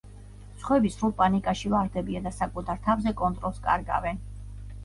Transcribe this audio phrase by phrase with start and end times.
[0.63, 4.23] სხვები სრულ პანიკაში ვარდებიან და საკუთარ თავზე კონტროლს კარგავენ.